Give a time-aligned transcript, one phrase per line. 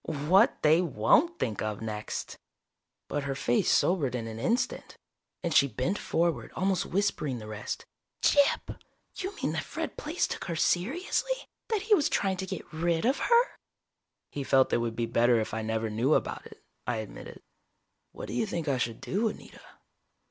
[0.03, 2.39] "What they won't think of next!"
[3.07, 4.97] But her face sobered in an instant,
[5.43, 7.85] and she bent forward, almost whispering the rest:
[8.23, 8.79] "Gyp!
[9.17, 11.47] You mean that Fred Plaice took her seriously!
[11.67, 13.45] That he was trying to get rid of her?"
[14.31, 17.43] "He felt it would be better if I never knew about it," I admitted.
[18.11, 19.61] "What do you think I should do, Anita?"